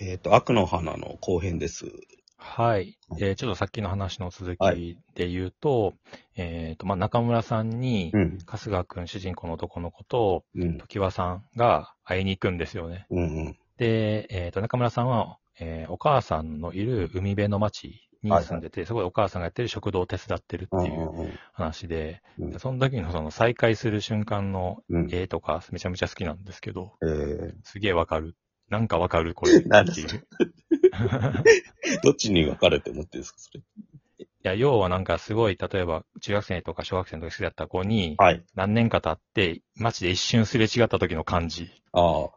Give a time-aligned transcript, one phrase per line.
[0.00, 1.86] えっ、と、悪の花の後編です。
[2.36, 2.96] はい。
[3.08, 5.94] はいえーちょっとさっきの話の続はきで言うと、
[6.36, 8.38] えっ、と、まあ、中村さんに、うん。
[8.46, 10.78] 春日くん主人公の男の子と、うん。
[10.78, 13.06] 時和さんが会いに行くんですよね。
[13.10, 13.58] うんうん。
[13.78, 25.08] で、えっ、と、中村さんは、えーお母さんのいる海辺の町に住んでて、そこでお母さんがやってる食堂を手伝ってるってうんいううん話で、うんでその時のその再会する瞬間のうん。
[25.10, 28.36] 絵とかめちゃめちゃ好きなんですけど、えー、すげえわかる。
[28.68, 29.34] なんかわかる？
[29.34, 29.86] これなん
[32.02, 33.60] どっちに分かれて思ってるんですか、それ。
[34.46, 38.44] や、要はなんかすごい、例えば中学生とか小学生の時好きだった子に、はい。
[38.54, 42.28] 何年か経って、街で一瞬すれ違った時の感じ、ああ。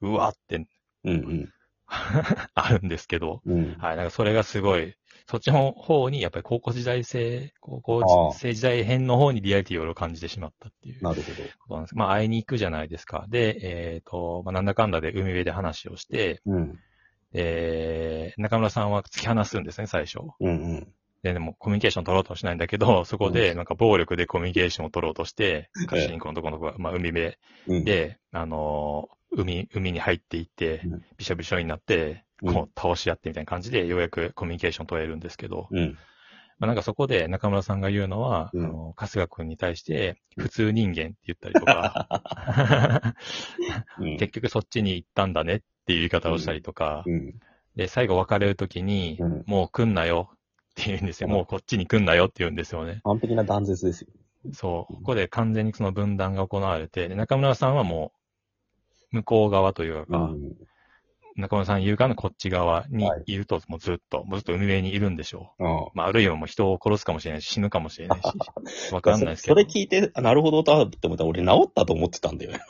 [0.00, 0.66] うわって
[1.04, 1.52] うん
[2.54, 3.58] あるんですけど、うん。
[3.58, 3.78] うん。
[3.78, 4.94] はい、なんかそれがすごい、
[5.28, 11.36] そっちの方に、やっぱり高校時代生、高校生時代編の方にリアリティを感じてしまったっていうこなるほど。
[11.68, 11.96] となんです。
[11.96, 13.26] まあ、会いに行くじゃないですか。
[13.28, 16.78] で、えっ、と、まあ、なんだかんだで海辺で話をして、うん。
[17.32, 20.20] えー、中村さんは突き放すんですね、最初。
[20.38, 20.88] うんうん。
[21.22, 27.34] で、でもコミュニケーション取ろうとはしないんだけど、そこでなんか暴力でコミュニケーションを取ろうとして、ええ主人公のとこの子が、まあ、海辺
[27.66, 35.96] うん。、で、あのー海、海に入っていってうん、びしょびしょになって、うんこう倒し合ってみたいな感じで、ようやくコミュニケーション取れるんですけど、うん。
[36.58, 43.14] まあ、なんかそこで中村さんが言うのは、うんあの、春日くんに対して、普通人間って言ったりとか、
[44.00, 44.16] うん。
[44.16, 47.34] 結局そっちに行ったんだねっていう言い方をしたりとか、うん。
[47.76, 50.36] で、最後別れるときに、うんもう来んなよっ
[50.74, 51.28] て言うんですよ。
[51.28, 53.00] うんもうこっちに来んなよって言うんですよね。
[53.04, 54.08] 完璧な断絶ですよ。
[54.52, 54.94] そう。
[54.94, 58.12] ここで完全にその分断が行われて、で中村さんはも
[59.12, 60.56] う、向こう側というか、うん。
[61.36, 65.90] 中村さん言う側のこっち側にはいいると、もうずっと、もうずっと海辺にいるんでしょああう。
[65.94, 68.24] まあ、あるいはもう人を殺すかもしれないし、死ぬかもしれないし、
[68.92, 69.60] わかんないですけそど。
[69.60, 72.60] れ聞いて、あなるほどとって思ったら、俺治ったと思ってたんだよね。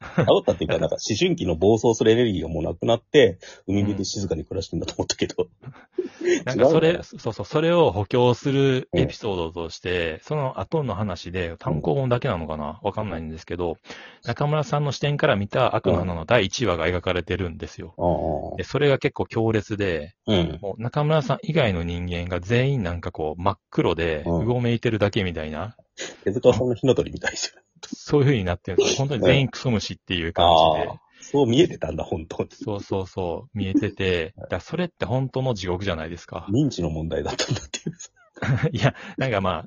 [0.00, 5.48] なんか治ったっていうか、なんか思春期の暴走するエネルギーがもうなくなって、海辺で静かに暮らしてんだと思ったけど。
[6.44, 12.80] なんかそれ、そうそう、それを補強するエピソードとして、その後の話で、単行本だけなのかな？
[12.82, 13.76] わかんないんですけど、
[14.24, 17.94] 中村さんの視点から見た悪の花の第1話が描かれてるんですよ。
[17.98, 20.58] ああで、それが結構強烈で、うん。
[20.60, 24.40] もう中村さん以外の人間が全員なんかこう真っ黒で、うん。
[24.42, 25.76] うごめいてるだけみたいな、
[26.24, 27.62] 手塚さんの火の鳥みたいですよね。
[27.82, 28.96] そういう風になってるんですよ。
[28.98, 31.00] 本当に全員クソ虫っていう感じで。
[31.20, 32.48] そう見えてたんだ、本当に。
[32.52, 36.46] そうそうそう、見えてて、だからそれって本当の地獄じゃないですか。
[36.50, 37.96] 認知の問題だったんだっていう。
[38.72, 39.66] いや、なんかまあ、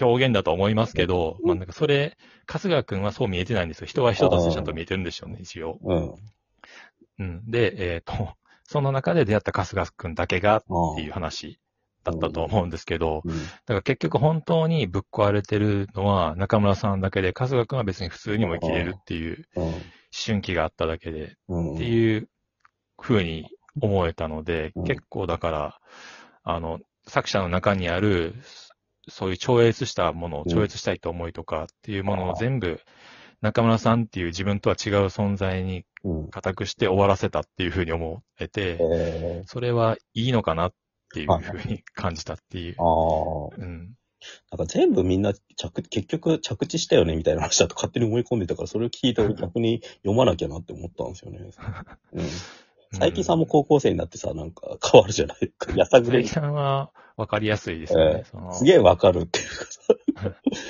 [0.00, 2.16] 表現だと思いますけど、まあなんかそれ、
[2.46, 3.86] 春日くんはそう見えてないんですよ。
[3.86, 5.78] 人は人としてちゃんと見えてるんでしょうね、一応。
[5.82, 6.14] うん。
[7.18, 7.50] うん。
[7.50, 11.60] で、えっ、と、その中で出会った春日くんだけがあっていう話
[12.06, 13.32] だったと思うんですけど、うん。
[13.32, 19.72] だから結局本当にぶっ壊れてるのは中村さんだけで、春日くんは別に普通にも生きれるっていう思
[20.24, 21.74] 春期があっただけで、うん。
[21.74, 22.28] っていう
[22.96, 23.48] 風に
[23.80, 24.84] 思えたので、うん。
[24.84, 25.78] 結構だから、
[26.44, 28.34] あの、作者の中にある、
[29.08, 30.48] そういう超越したものを、うん。
[30.48, 32.80] 超越したいと思いとかっていうものを全部、
[33.42, 36.28] 中村さんっていう自分とは違う存在にうん。
[36.28, 40.74] 固くして終わらせたっていう風に思えて、えそれはいいのかなっ
[41.14, 42.82] ていう風に感じたっていうー、。
[42.82, 43.56] ああ。
[43.56, 43.94] うん。
[44.50, 51.40] なんか全部みんな着、結局着地したよねみたいな話だと勝手に思い込んでたから、それを聞いて俺逆に読まなきゃなって思ったんですよね。
[52.12, 52.24] うん。
[52.92, 55.72] 佐伯さんも高校生になってさ、なんか変わるじゃないですか。
[55.76, 56.46] やさぐれに佐伯。
[56.46, 58.20] さんは分かりやすいですよね。
[58.20, 59.94] えそのすげえわかるっていうかさ、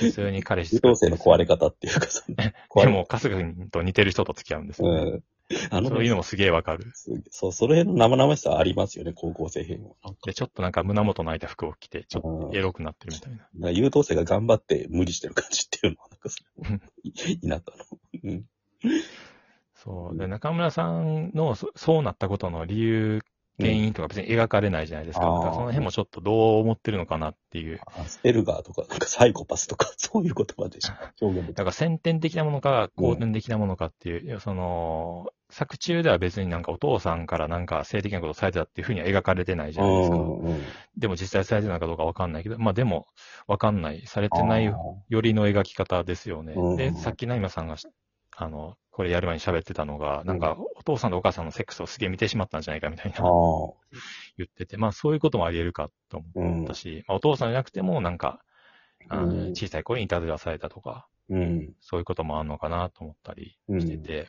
[0.00, 5.10] 普通に彼氏優等生の壊れ方っていうかさ、 でも、春日君と似てる人と付き合うんですよね。
[5.10, 5.24] うん。
[5.70, 6.92] あのそういうのもすげえわかる。
[7.30, 9.94] そう、その辺の生々しさありますよね、高校生編は。
[10.04, 13.48] なんかで、ちょっとなんか胸元の開いた服を着て、ちょっとエロくなってるみたいな。
[13.54, 17.84] な優等生が頑張って無理してる感じっていうのは、なんかそれいいいなったの。
[18.24, 18.44] うん。
[19.74, 20.18] そう。
[20.18, 23.22] で、中村さんのそそうなったことの理由、
[23.58, 25.26] 原因とか別に描かれないじゃないですか。
[25.26, 27.80] あーだからその辺もちょっとどう思ってるのかなっていう。
[27.98, 40.16] アスペルガーとか、なんかサイコパスとか、 そういう言葉でしか表現だから先天的なものか、後天的なものかっていう、いやその、作中では別になんかお父さんからなんか性的なことをされてたっていうふうには描かれてないじゃないですか。
[40.96, 43.06] でも実際されてないかどうかわかんないけど、まあでも、
[43.46, 44.02] わかんない。
[44.06, 46.54] されてないよりの描き方ですよね。
[46.56, 47.86] うんで、さっきナイマさんがし、
[48.36, 53.18] あの、これやる前に喋ってたのが、なんか、お父さんとお母さんのセックスをすげえ見てしまったんじゃないかみたいな。
[54.36, 58.40] 言ってて、まあそういうこともあり得るかと思ったし、まあお父さんじゃなくてもなんか、
[59.08, 61.74] あのうん小さい子にいたずらされたとか、うん。
[61.80, 64.28] そういうこともあるのかなと思ったりうんしてて、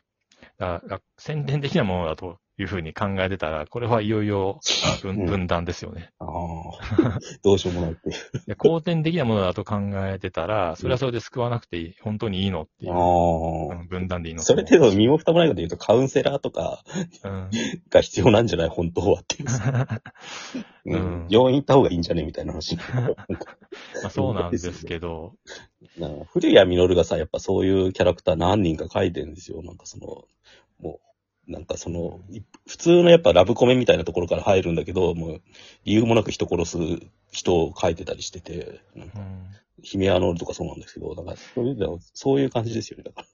[0.58, 4.58] だから先天的なものだと、いうふうに考えてたら、これはいよいよ
[5.00, 6.10] 分うん分断ですよね。
[6.18, 7.18] ああ。
[7.44, 8.12] どうしようもないってい
[8.52, 8.56] う。
[8.56, 9.76] 後天的なものだと考
[10.08, 14.42] えてたら、それはそれで救わなくていい、本当にいいのっていう、あうん分断でいいのあ。
[14.42, 16.82] それ程度身も蓋もないこと言うと、カウンセラーとか
[17.22, 17.50] うん
[17.90, 18.68] が必要なんじゃない？
[18.70, 19.48] 本当はっていう。
[20.86, 21.28] う うんん。
[21.30, 22.24] 病院行った方がいいんじゃね？
[22.24, 22.76] みたいな話。
[22.76, 22.82] ま
[24.06, 25.34] あそうなんですけど、
[25.98, 29.62] なんか古谷実がさ、やっぱそういうキャラクター何人か書いてるんですよ。
[29.62, 30.24] なんかその、
[30.80, 31.00] も
[31.48, 35.40] う、なんかその、い普通のやっぱラブコメみたいなところから入るんだけど、もう
[35.84, 36.78] 理由もなく人殺す
[37.30, 39.46] 人を書いてたりしてて、なんかうん
[39.82, 43.04] ヒメアノールとかそうなんですけど、だからそういうそういう感じですよね。
[43.04, 43.24] だか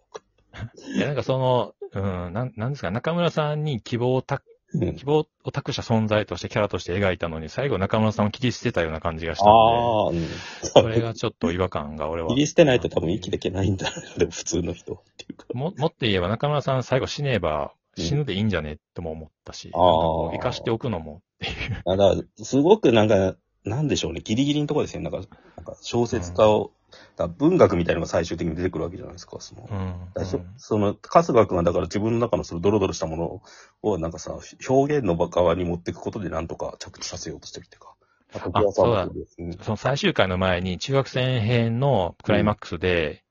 [0.52, 4.53] ら いやなんかその、うん、なんなんですか、中村さんに希望をたうん
[4.96, 10.20] 希望を託した存在としてキャラとして描いたのに、最後中村さんを切り捨てたような感じがしたんああ、うん。
[10.20, 10.28] で、
[10.62, 12.28] それがちょっと違和感が俺は。
[12.28, 14.12] 切り捨てないと多分生きていけないんだろうね。
[14.18, 15.46] でも普通の人っていうか。
[15.54, 21.82] も、 もっと言えば中村さん最後死ねば死ぬでいいんじゃねとも思ったし、あーなんかこう生かしておくのもっていう。
[21.84, 25.10] あだから、すごくなんか、なんでしょうね、ギリギリのところですよね。
[25.10, 26.83] なんか、なんか小説家を、だか
[27.22, 29.36] ら文学みたいなのが最終的に出てくるわけじゃないですか。
[29.40, 29.94] その、うん。
[30.14, 33.42] だからそその、春日君はだから自分の中のそのドロドロしたもの
[33.82, 34.36] を、なんかさ、
[34.68, 37.94] 表現の側に持っていくことでなんとか着地させようとしてるっていうか。
[38.34, 43.22] あそうだうんその最終回の前に中学生編のクライマックスで、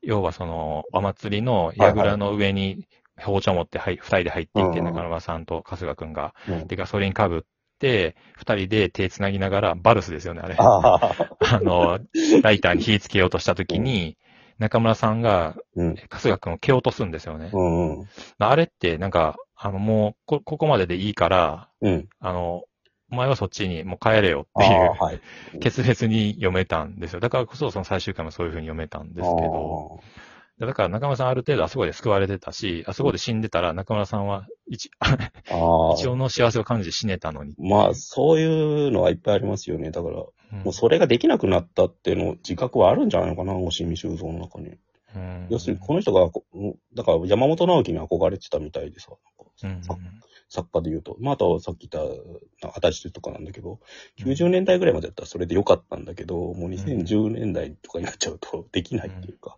[0.00, 2.86] 要はそのお祭りの櫓の上に
[3.20, 7.46] 包丁持ってはい二人で入っていって、うん中村さんと春日くんが、うんでガソリンかぶって、
[8.36, 10.56] 二人で手繋ぎながら、バルスですよね、あれ。
[10.58, 11.98] あの、
[12.42, 14.16] ライターに火つけようとしたときに、
[14.58, 15.94] 中村さんがうん。
[16.10, 17.50] 春日くんを蹴落とすんですよね。
[17.52, 18.06] うんうん。
[18.38, 22.08] あれってなんか、あのもうこ、ここまででいいから、うん。
[22.20, 22.64] あの、
[23.10, 25.20] お前はそっちにもう帰れよあっていうあ、はい。
[25.60, 27.20] 決別に読めたんですよ。
[27.20, 30.00] だからこそその最終回もそういう風に読めたんですけど、
[30.58, 34.90] だから中村さんある程度あそこで救われてたし、あそこで死んでたら中村さんは一。
[35.96, 37.54] 一応の幸せを感じて死ねたのに。
[37.58, 39.90] まあ、そういうのはいっぱいありますよね。
[39.90, 44.76] だから、もうんうそれができなくなったっていうの自覚はあるんじゃないのかな、押見修造の中に。
[45.16, 46.44] うん要するに、この人がこ、
[46.94, 49.12] だから山本直樹に憧れてたみたいでさ、
[49.62, 50.00] なんかうん
[50.48, 51.16] 作家で言うと。
[51.18, 52.06] まあ、あとはさっき言っ
[52.60, 53.80] た、あたしとかなんだけど、
[54.18, 59.56] 90年代ぐらいまでだったらそれでよかったんだけど、もう2010年代とかになっちゃうとできないっていうか、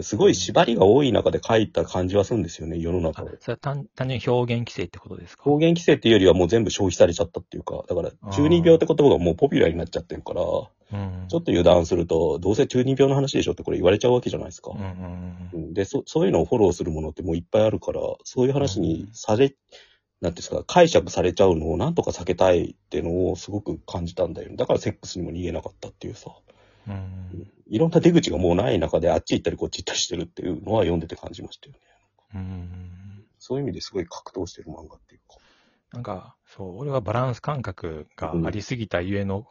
[0.00, 3.30] すごい縛りが多い中で書いた感じはするんですよね、世の中で。
[3.30, 5.42] あそれは単単純に表現規制ってことですか？
[5.46, 14.72] 表現規制っていうよりはもう全部消費されちゃったっていうか、だから中二病って言葉がもうポピュラーになっちゃってるから、うんちょっと油断すると、どうせ中二病の話でしょってこれ言われちゃうわけじゃないですか。
[15.72, 24.56] で、そ、そういうのをフォローするものってもういっぱいあるから、そういう話にされ、なんていうんですか、解釈されちゃうのをなんとか避けたいっていうのをすごく感じたんだよね。
[24.56, 26.30] だからセックスにも逃げなかったっていうさ、
[26.88, 27.52] うん。
[27.68, 27.90] いろん。
[27.90, 31.00] な出口がもうない中であっち行ったりこっち行ったりしてるっていうのは読ん。
[31.00, 31.78] でて感じましたよね。
[32.34, 33.24] うん。
[33.38, 35.36] そういう意味ですごい格闘してる漫画っていうか。
[35.92, 36.02] なん。
[36.02, 39.46] か、そう、俺はバランス感覚がありすぎたゆえの、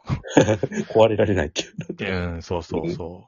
[0.94, 1.62] 壊れられないって
[2.04, 2.34] いう。
[2.34, 3.18] うん、そうそうそう。
[3.18, 3.24] っ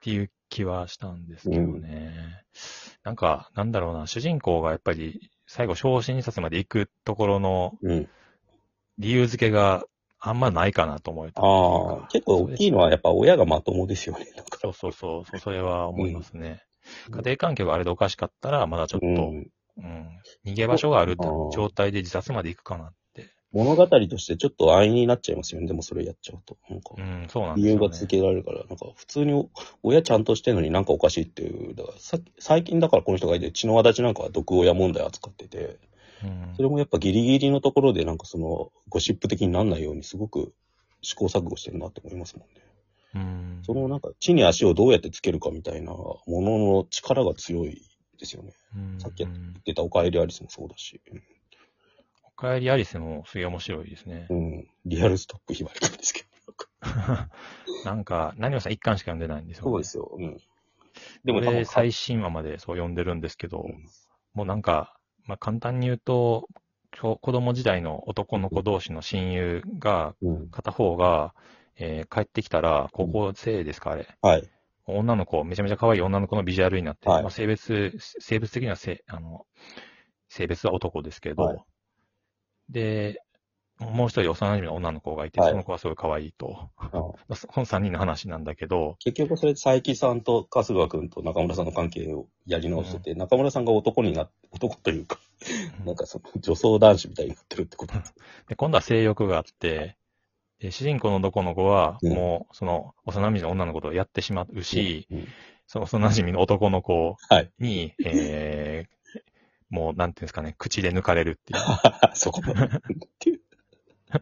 [0.00, 1.26] ていう気はしたん。
[1.26, 2.44] ですけどね。
[3.02, 3.16] なん。
[3.16, 3.72] か、なん。
[3.72, 7.78] だろうな、主人公がやっぱり最後昇進冊まで行くところの。
[8.98, 9.84] 理由付けが
[10.26, 11.42] あんまないかなと思えた。
[11.42, 14.26] ああ、結構大きいのはやっぱ親がまともですよね。
[14.60, 16.62] そうそうそうそれは思いますね。
[17.10, 20.08] 家庭環境があれでおかしかったら、まだちょっと、ううんん。
[20.46, 21.16] 逃げ場所がある
[21.52, 23.28] 状態で自殺まで行くかなって。
[23.52, 25.66] 物語としてちょっと安易になっちゃいますよね。
[25.66, 26.56] でもそれやっちゃうと。
[26.70, 27.78] なんかう、ん、そうなんですよ、ね。
[27.78, 29.48] 理由が続けられるから、なんか普通に
[29.82, 31.74] 親ちゃんとしてるのになんかおかしいっていう。
[31.74, 35.78] だからさ最近だからこの人がいて、血の輪立ちなんかは毒親問題扱ってて、うん
[36.56, 40.52] それもやっぱギリギリのところでなんかそのゴシップ的になんないようにすごく
[41.02, 42.62] 試行錯誤してるなって思いますもんね。
[43.14, 43.62] うん。
[43.64, 47.82] そのなんか地に足をどうやってつけるかみたいなものの力が強い
[48.18, 48.52] ですよね。
[48.76, 51.00] うんさっきやっうん出たおかえりアリスもそうだし。
[52.24, 54.34] おかえりアリスもすげえ面白いですねう。
[54.34, 54.68] ん。
[54.86, 56.28] リアルストップひばりくんですけど。
[57.84, 59.70] なんか、何をさん一巻しか読んでないんですよ、ね。
[59.70, 60.10] そうですよ。
[60.16, 60.36] うん。
[61.24, 63.88] ででも、最新話までそう読んでるんですけど、うん
[64.34, 66.48] もうなんか、まあ、簡単に言うと、
[67.00, 70.50] 子子供時代の男の子同士の親友が、うん。
[70.50, 71.34] 片方が、
[71.76, 74.06] えー帰ってきたら、高校生ですか、あれ。
[74.22, 74.48] はい。
[74.86, 79.46] 女の子、めちゃめちゃ可愛い女の子のビジュアルになって、はいまあ、性別、性別的にはせあの、
[80.28, 81.64] 性別は男ですけど、はい
[82.68, 83.20] で、
[83.80, 86.70] もう一人幼馴染の女の子がいて、はいその子はすごい可愛いと。
[86.78, 87.16] こ
[87.56, 95.18] の三人の話なんだけど、結局それ、佐伯さんと春日くんと中村さんの関係をやり直してて、中村さんが男になっ 男というか、
[95.84, 98.14] なんかその女装男子みたいになってるってことです。
[98.48, 99.96] で今度は性欲があって、
[100.60, 105.28] で主人公の男の子は、うんもう、その、幼馴染の女の子とやってしまうし、うん
[105.66, 107.50] その幼馴染の男の子はい。
[107.58, 109.20] に、えー、
[109.70, 111.60] もう、なんていうんですかね、口で抜かれるっていう。
[112.14, 112.64] そこまで。
[112.66, 112.70] っ
[113.18, 113.40] ていう。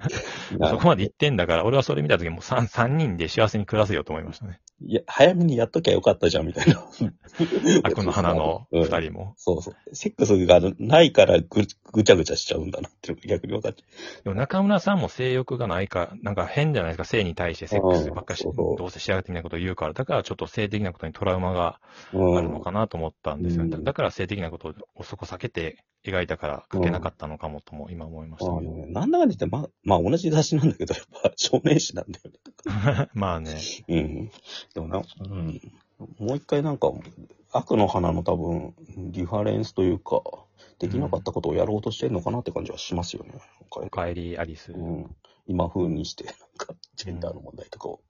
[0.68, 4.61] そこまで言ってんだから、俺はそれ見たときもう3、人で幸せに暮らせよと思いましたね。
[4.87, 6.83] いや、早めにやっときゃよかったじゃん、みたいな。
[7.85, 9.35] 悪の花の うん二人も。
[9.37, 9.95] そうそう。
[9.95, 21.81] セックスがないからぐぐちゃぐちゃしちゃうんだなっていうのが逆に分かっちゃでも中村さんも性欲がないか、なんか変じゃないですか、性に対してセックスばっかし、うんそうそうどうせ仕上が的なことを言うから、だからちょっと性的なことにトラウマが
[22.12, 22.19] う。
[22.19, 22.39] うん。
[22.39, 23.77] あるのかなと思ったんですよね。
[23.77, 28.73] うんだから性的なことをそこ避けて描いたから書けなかったのかもとも今思いましたけど。
[28.73, 33.09] あのなんだかんだ言って、まあ、まあ同じ雑誌なんだけど、やっぱ少年誌なんだよね。
[33.15, 33.57] まあね。
[33.89, 34.31] うん。
[34.75, 35.61] でもな、うん。
[36.19, 36.91] もう一回なんか、
[37.52, 40.23] 悪の花の多分、リファレンスというか、
[40.79, 43.33] できなかったことをやろうとしてるのかなって感じはしますよね。
[43.71, 44.73] おかえりアリス。
[44.73, 45.17] うん。
[45.47, 48.00] 今風にして、なんか、ジェンダーの問題とかを。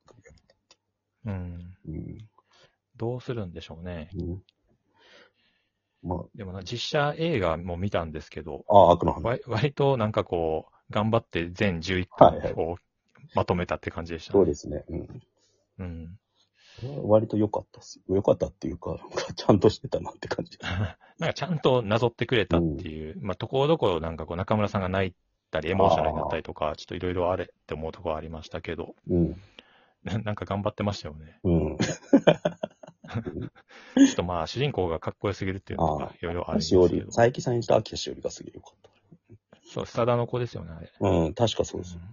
[1.26, 1.76] うん。
[1.88, 2.19] うん。
[2.97, 4.11] どうするんでしょうね。
[4.14, 4.42] うん。
[6.02, 9.31] までもな、実写映画も見たんですけど、あ、ああ、悪の花。
[9.31, 12.76] わ割となんかこう、頑張って全11はいはい巻を
[13.35, 14.85] まとめたって感じでした、そうですね。
[14.88, 15.23] うん。
[15.78, 16.19] うん。
[17.02, 18.00] 割と良かったっす。
[18.09, 18.99] 良かったっていうか、
[19.37, 20.59] ちゃんとしてたなって感じ。
[21.19, 25.14] なんかちゃんとなぞってくれたっていう、まあ、ところどころなんかこう中村さんが泣い
[25.50, 29.41] たり、エモーショナルになったりとか、ちょっといろいろあれって思うところありましたけど、うん。
[30.05, 31.38] ななんか頑張ってましたよね。
[31.45, 31.76] うん。
[31.79, 36.75] ちょっとまあ、主人公がかっこよすぎるっていうのあがいろいろあるんです。
[36.76, 38.83] 佐伯さんにした秋田しおりがすげえ良かっ
[39.73, 40.93] そう、スタダの子ですよね、あれ。
[41.00, 41.09] た。
[41.09, 41.97] うん、確かそうです。
[41.97, 42.12] うん。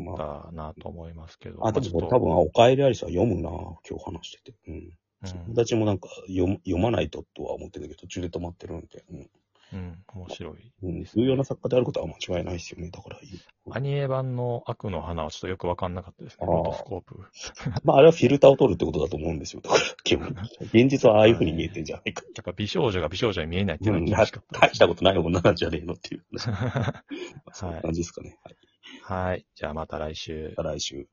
[0.00, 1.66] よかったなと思いますけど。
[1.66, 4.58] あ、でもこれまあ多分、あおかえりアリスは読むな今日話してて。
[4.68, 4.90] うん。
[5.24, 9.04] ちょっと友達もなんか読む読まないととは思ってたけど、途中で止まってるんで。
[9.10, 9.30] うん。
[9.72, 10.72] うん、うん、面白い。
[10.82, 12.90] うん、重要な作家であることは間違いないですよね。
[12.90, 13.40] だからいい。
[13.70, 17.24] アニメ版の悪の花はちょっとよくわかんなかったですね、ロトスコープ。
[17.84, 19.62] まあ、あれはフィルターを取るってことだと思うんですよ。
[19.62, 20.28] だから、基本。
[20.60, 22.22] 現実はああいう風に見えてんじゃないか。
[22.22, 24.60] やっぱ美少女が美少女に見えないっていううん、のが厳しかったです。
[24.72, 26.24] 大したことない女なんじゃねえのっていう。
[26.36, 27.04] は
[27.52, 28.36] そういう感じですかね。
[28.42, 28.54] はい。
[28.54, 28.56] い。
[29.02, 29.46] はい。
[29.54, 30.54] じゃあまた来週。
[30.56, 31.06] また来週。